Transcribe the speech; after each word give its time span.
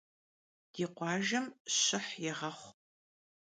Di 0.71 0.85
khuajjem 0.95 1.45
şıh 1.79 2.07
yêğexhu. 2.23 2.69